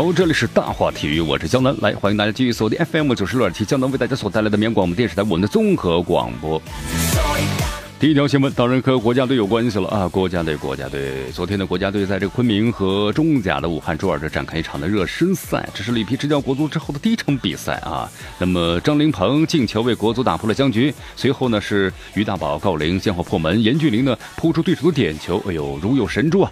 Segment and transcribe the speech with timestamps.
[0.00, 6.58] 好，这里是大话体育，我是江南，来欢迎大家继续锁定 FM 九十六点七，江南为大家所带来的绵阳广播电视台我们的综合广播。
[8.00, 18.10] 第一条新闻当然和国家队有关系了啊，国家队，国家队，昨天的国家队在这个昆明和中甲的武汉卓尔这展开一场的热身赛，这是里皮执教国足之后的第一场比赛啊。
[18.38, 26.50] 那么张琳芃进球为国足打破了僵局，随后呢是于大宝、郜林先后破门，严俊凌呢扑出对手的点球，哎呦，如有神助啊！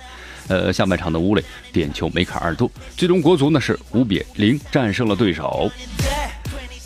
[0.48, 5.70] 呃，下半场的吴磊点球梅开二度，最终国足呢是五比零战胜了对手。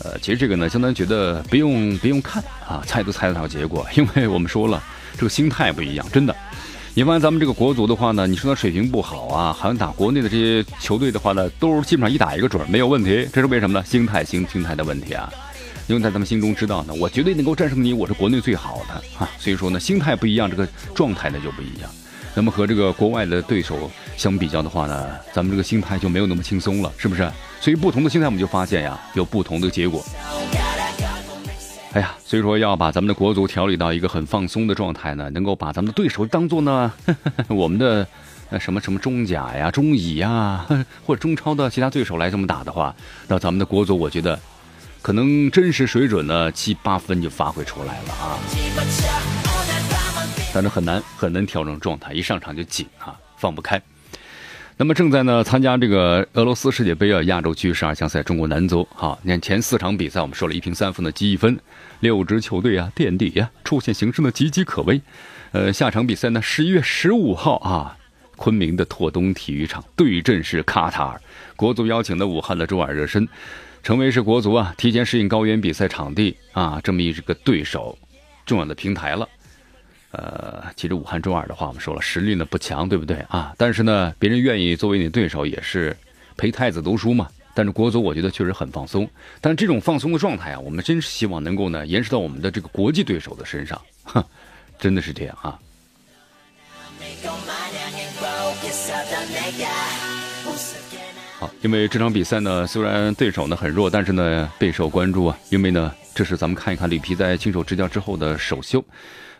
[0.03, 4.83] 呃，其实这个呢，相当于觉得不用不用看啊，猜都猜得到结果，因为我们说了，
[5.15, 6.35] 这个心态不一样，真的。
[6.95, 13.27] 你发现咱们这个国足的话呢，你说他水平不好啊，好像打国内的这些球队的话呢，都基本上一打一个准，没有问题。
[13.33, 13.85] 这是为什么呢？
[13.85, 15.31] 心态心心态的问题啊，
[15.87, 21.89] 因为在咱们心中知道呢，我绝对能够战胜你，我是国内最好的啊，所以说呢，心态不一样，这个状态呢就不一样。
[22.35, 27.29] 那么和这个国外的对手相比较的话呢，咱们这个心态就没有那么轻松了，是不是？
[27.61, 30.03] 所以不同的心态，我们就发现呀，有不同的结果。
[31.93, 36.91] 哎呀，所以说要把咱们的国足调理到一个很放松的状态呢，能够把咱们的对手当做呢
[37.49, 38.07] 我们的
[38.49, 40.65] 呃什么什么中甲呀、中乙呀
[41.05, 42.95] 或者中超的其他对手来这么打的话，
[43.27, 44.39] 那咱们的国足我觉得
[45.03, 49.52] 可能真实水准呢七八分就发挥出来了啊。
[50.53, 53.81] 但是很难很难调整状态，一上场就紧啊，放不开。
[54.75, 61.59] 那么正在呢参加这个俄罗斯世界杯啊亚洲区十二强赛，中国男足哈，你看前四场比赛我们说了一平三负的积一分，
[61.99, 64.99] 六支球队啊垫底呀，出现形势呢岌岌可危。
[65.51, 67.97] 呃，下场比赛呢十一月十五号啊，
[68.35, 71.21] 昆明的拓东体育场对阵是卡塔尔，
[71.55, 73.27] 国足邀请的武汉的卓尔热身，
[73.83, 77.95] 成为是国足啊提前适应高原比赛场地啊这么一个对手
[78.45, 79.29] 重要的平台了。
[80.13, 83.51] 呃，其实武汉中尔的话，我们说了，实力呢不强，对不对啊？
[83.57, 85.97] 但是呢，别人愿意作为你对手，也是
[86.37, 87.27] 陪太子读书嘛。
[87.55, 89.09] 但是国足我觉得确实很放松，
[89.41, 94.23] 但是这种放松的状态啊，我们真是希望能够呢延迟到我们的这个国际对手的身上，哼，
[94.79, 95.59] 真的是这样啊。
[101.39, 108.83] 好，因为这场比赛呢，虽然对手呢很弱，但是呢备受关注啊，因为呢这是咱们看一看里皮在亲手执教之后的首秀。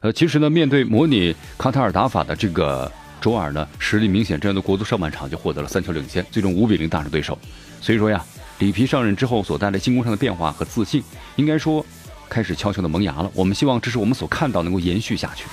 [0.03, 2.91] 呃，其实呢，面对模拟卡塔尔打法的这个
[3.21, 7.39] 卓尔呢，实力明显，这样的国足上半场就获得了三球领先，最终五比零大胜对手。
[7.79, 8.21] 所以说呀，
[8.59, 11.01] 里皮上任之后所带来进攻上的变化和自信，
[11.37, 11.85] 应该说
[12.27, 13.31] 开始悄悄的萌芽了。
[13.33, 15.45] 我们希望这是我们所看到能够延续下去。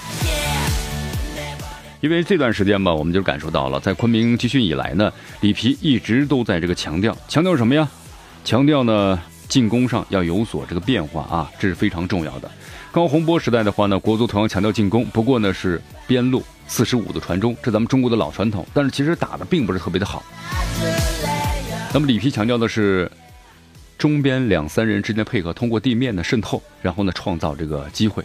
[2.00, 5.12] 因为这段时间吧，我们就感受到了，在昆明集训以来呢，
[5.42, 7.88] 里皮一直都在这个强调，强调什么呀？
[8.44, 9.16] 强调呢，
[9.50, 12.50] 进攻上要有所这个变化啊，这是非常重要的。
[12.90, 18.64] 高洪波时代的话呢，国足同样强调进攻，不过呢是边路四十五的传中，这咱们中国的老传统。
[18.72, 20.22] 但是其实打的并不是特别的好。
[21.92, 23.10] 那么里皮强调的是
[23.98, 28.24] 中边两三人之间的配合，通过地面的渗透，然后呢创造这个机会。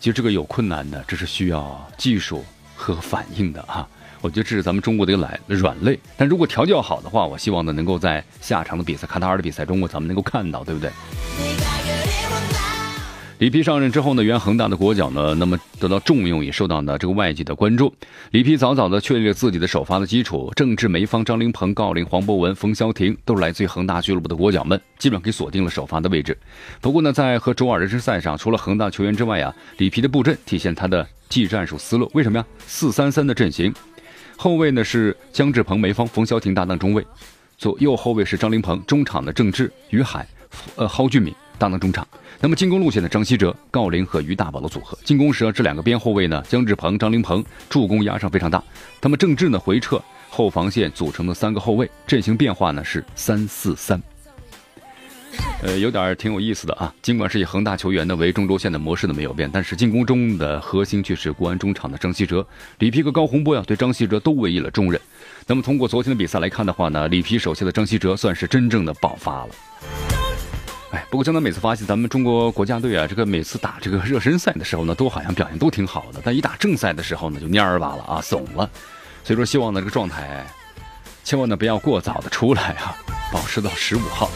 [0.00, 2.44] 其实这个有困难的，这是需要技术
[2.74, 3.86] 和反应的啊。
[4.22, 5.98] 我觉得这是咱们中国的一个软软肋。
[6.16, 10.90] 但如果调教好的话，我希望呢能够在下场的比赛，卡塔尔的比赛中国，咱们能够看到，对不对？
[13.38, 17.92] 里皮上任之后呢，原恒大的国脚呢，那么得到重用，也受到呢这个外界的关注。
[18.30, 26.38] 里皮早早的确立了自己的首发的基础，郑智、梅芳、张琳芃、郜林、黄博文、冯潇霆都是来自于恒大俱乐部的国脚们，基本上给锁定了首发的位置。
[26.80, 32.08] 不过呢，在和卓尔热身赛上，除了恒大球员之外啊，里皮的布阵体现他的技战术思路。
[32.14, 32.46] 为什么呀？
[32.68, 33.74] 四三三的阵型，
[34.42, 37.06] 后卫呢是姜志鹏、梅芳、冯潇霆搭档中卫，
[37.56, 40.26] 左右后卫是张琳芃，中场的郑智、于海、
[40.74, 42.04] 呃蒿俊闵搭档中场。
[42.40, 48.60] 那么进攻路线的张稀哲、郜林和于大宝的组合，进攻时啊这两个边后卫呢，姜志鹏、张琳芃助攻压上非常大。
[49.00, 54.02] 那么郑智呢回撤，后防线组成的三个后卫阵型变化呢是三四三，
[55.62, 56.92] 呃，有点挺有意思的啊。
[57.00, 62.44] 尽管是以恒大球员呢为中轴线的模式呢没有变，但是进攻中的核心却是国安中场的张稀哲。
[62.80, 65.00] 里皮和高洪波呀对张稀哲都委以了重任。
[65.46, 69.48] 那么通过昨天的比赛来看的话呢，里皮手下的张稀哲算是真正的爆发了。
[70.90, 78.68] 哎，不过江南每次发现咱们中国国家队啊，这个每次打这个热身赛的时候呢，都好像表现都挺好的，但一打正赛的时候呢，就蔫儿吧了啊，怂了。
[79.24, 80.44] 所以说，希望呢这个状态，
[81.22, 82.94] 千万呢不要过早的出来啊，
[83.32, 84.28] 保持到十五号。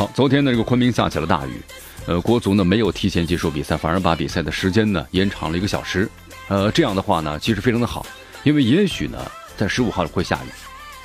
[0.00, 1.60] 好，昨天呢，这个昆明下起了大雨，
[2.06, 6.08] 呃，国足呢没有提前结束比赛，反而把比赛的时间呢延长了一个小时。
[6.48, 8.06] 呃，这样的话呢，其实非常的好，
[8.42, 9.18] 因为也许呢，
[9.58, 10.48] 在十五号会下雨，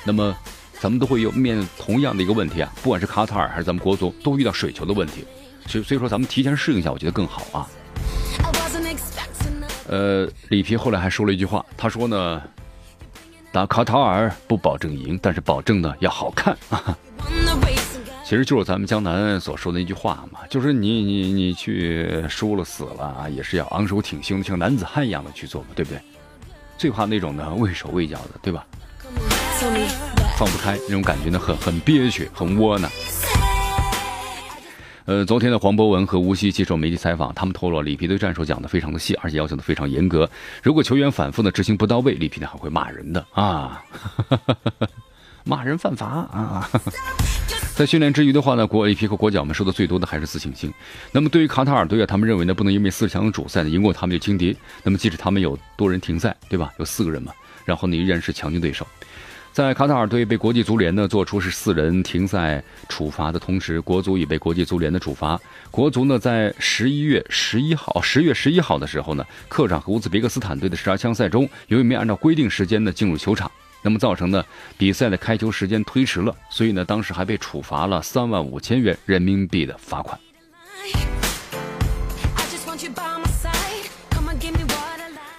[0.02, 0.34] 那么
[0.80, 5.26] 咱们都会有面同样的一个问题啊，不管是卡塔尔还是咱们国足，都遇到水球的问题，
[5.66, 7.68] 所以所以说咱们提前适应一下，我觉得更好啊。
[9.88, 12.42] 呃，里皮后来还说了一句话，他说呢，
[13.52, 16.96] 打卡塔尔不保证赢，但是保证呢要好看啊。
[18.28, 26.00] 其实就是咱们江南所说的那句话嘛，就是你你你去输了死了啊也是要昂首挺胸，像男子汉一样的去做嘛，对不对？
[26.76, 28.66] 最怕那种呢畏手畏脚的，对吧？
[30.36, 32.90] 放不开那种感觉呢，很很憋屈，很窝囊。
[35.04, 40.28] 呃，昨天的黄博文和吴曦接受媒体采访，他们透露里皮的战术讲的非常的细，而且要求的非常严格。
[40.64, 43.84] 如果球员反复的执行不到位，里皮呢还会骂人的啊，
[45.46, 46.68] 骂人犯法啊。
[47.76, 50.72] 在训练之余的话呢，国 A P 和国脚们说的最多的还是自信心。
[51.12, 54.56] 那么对于卡塔尔队啊，他们认为呢不能因为四强主赛呢赢过他们就轻敌。
[54.82, 56.72] 那么即使他们有多人停赛，对吧？
[56.78, 57.34] 有四个人嘛，
[57.66, 58.86] 然后呢依然是强劲对手。
[59.52, 65.38] 在卡塔尔队被国际足联呢做出是四人停赛处罚的同时，国足也被国际足联的处罚。
[65.70, 73.50] 国足呢在十一月十一号，十月十一号的时候呢，客场和乌兹别克斯坦队的十二强赛中，由于没按照规定时间呢进入球场，
[73.86, 74.44] 那么造成呢
[74.76, 80.18] 比赛的开球时间推迟了，所以呢当时还被处罚了三万五千元人民币的罚款。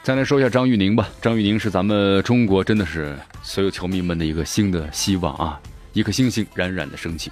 [0.02, 1.10] 再来说一下张玉宁吧。
[1.22, 5.60] 张玉宁是咱们中国真的是所有球迷们的一个新的希望啊，
[5.92, 7.30] 一颗星星冉冉的升起。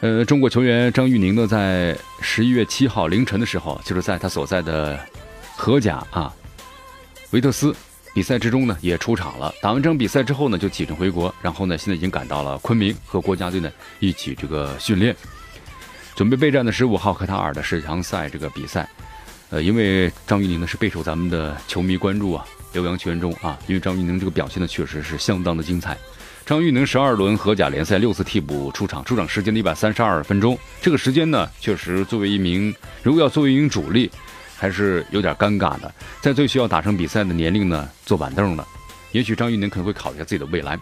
[0.00, 4.98] 呃，中国球员张玉宁呢，在十一月七号凌晨的时候，就是在他所在的
[5.54, 6.32] 荷甲啊
[7.32, 7.76] 维特斯
[8.12, 9.54] 比赛之中呢，也出场了。
[9.62, 15.14] 打完这场比赛之后呢，就启程回国，然后呢，现在已经赶到了昆明，和国家队呢一起这个训练，
[16.16, 18.88] 准备备战的十五号卡塔尔的十强赛这个比赛。
[19.50, 25.96] 呃，因为张玉宁呢是备受咱们的球迷关注啊，留洋球员中啊，因为张玉宁这个表现呢确实是相当的精彩。
[26.46, 34.10] 张玉宁十二轮荷甲联赛六次替补出场，出场时间的一百三十二分钟，这个时间呢确实作为一名如果要作为一名主力，
[34.60, 35.90] 还是有点尴尬的，
[36.20, 38.66] 在最需要打成比赛的年龄呢坐板凳了。
[39.10, 40.78] 也许张玉宁可能会考虑一下自己的未来。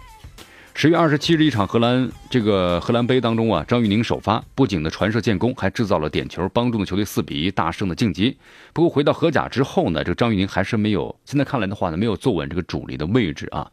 [0.75, 8.37] 十月二十七日，一场荷兰这个荷兰杯当中啊，张玉宁首发，不仅的传射建功，还制造了点球，帮助了球队四比一大胜的晋级。
[8.73, 13.71] 不过回到荷甲之后呢，这个张玉宁还是没有，现在看来的话呢，没有坐稳这个主力的位置啊。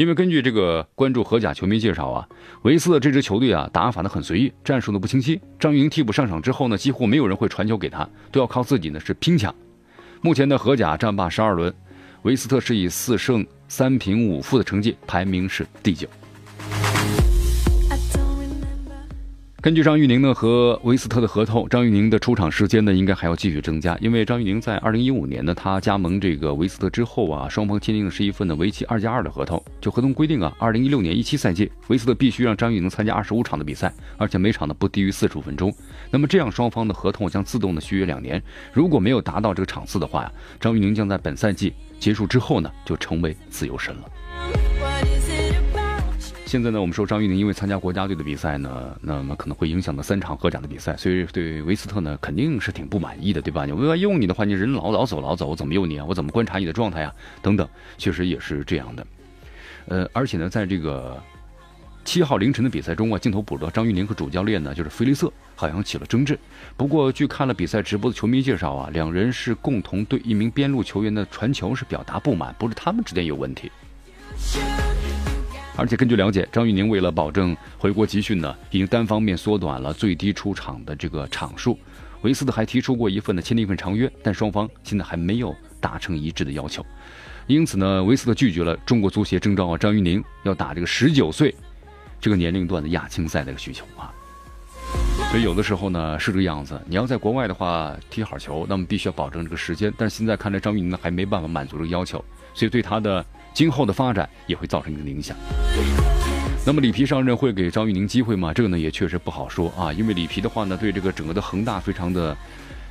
[0.00, 2.26] 因为根据这个关注荷甲球迷介绍啊，
[2.62, 5.38] 维斯的这支球队啊，打法呢很随意，战术呢不清晰。
[5.58, 9.54] 张云替补上场之后呢，几乎没有人会传球给他，都要靠自己呢是拼抢。
[10.22, 11.70] 目前的荷甲战罢十二轮，
[12.22, 16.08] 维斯特是以四胜三平五负的成绩排名是第九。
[19.62, 29.62] 根据张玉宁呢和维斯特的合同，张玉宁的出场时间呢应该还要继续增加，因为张玉宁在二零一五年呢他加盟这个维斯特之后啊，双方签订的是一份呢为期二加二的合同。
[29.78, 35.70] 就合同规定啊，二零一六年一七赛季，维斯特必须让张玉宁参加二十五场的比赛，而且每场呢不低于四十五分钟。
[36.10, 38.42] 那么这样双方的合同将自动的续约两年。
[38.72, 44.10] 如果没有达到这个场次的话呀，张玉宁将在本赛季结束之后呢就成为自由身了。
[46.50, 53.64] 现在呢，我们说张玉宁因为参加国家队的比赛呢，那么可能会影响到三场荷甲的比赛，所以对维斯特呢肯定是挺不满意的，对吧？
[53.64, 56.04] 你我要用你的话，你人老老走老走，我怎么用你啊？
[56.04, 57.14] 我怎么观察你的状态啊？
[57.40, 59.06] 等等，确实也是这样的。
[59.86, 61.22] 呃，而且呢，在这个
[62.04, 66.36] 七号凌晨的比赛中啊，镜头捕捉张玉宁和主教练呢，就是菲利瑟，好像起了争执。
[66.76, 73.70] 不过，据看了比赛直播的球迷介绍啊，两人是共同对一名边路球员的传球是表达不满，不是他们之间有问题。
[75.80, 81.78] 而且根据了解，张玉宁为了保证回国集训呢，已经单方面缩短了最低出场的这个场数。
[82.20, 86.84] 维斯特还提出过一份呢签订一份长约，但双方现在还没有达成一致的要求。
[87.46, 91.54] 因此呢，维斯特拒绝了中国足协征召张玉宁要打这个十九岁
[92.20, 94.12] 这个年龄段的亚青赛的一个需求啊。
[95.30, 99.90] 所以有的时候呢是这个样子，你要在国外的话踢好球，那么必须要保证这个时间。
[99.96, 102.22] 但是现在看来，张玉宁呢还没办法满足这个要求，
[102.52, 103.24] 所以对他的。
[103.52, 105.36] 今后的发展也会造成一定的影响。
[106.64, 108.52] 那么里皮上任会给张玉宁机会吗？
[108.52, 109.92] 这个呢也确实不好说啊。
[109.92, 112.36] 因为里皮的话呢，对这个整个的恒大非常的，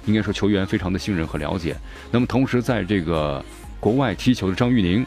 [0.05, 1.75] 应该说球员非常的信任和了解。
[2.11, 3.43] 那么同时在这个
[3.79, 5.05] 国外踢球的张玉宁，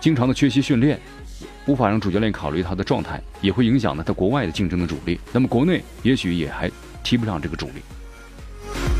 [0.00, 1.00] 经常的缺席训练，
[1.66, 5.18] 无法让主教练考虑他的状态，也会影响呢他国外的竞争的主力。
[5.32, 6.70] 那么国内也许也还
[7.02, 7.82] 踢不上这个主力。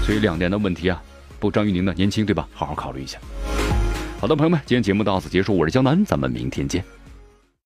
[0.02, 1.00] 所以两年的问题啊，
[1.38, 2.48] 不张玉宁呢年轻对吧？
[2.54, 3.18] 好好考虑一下。
[4.20, 6.84] 好的，朋友们，今天节目到此结束，我是江南，咱们明天见。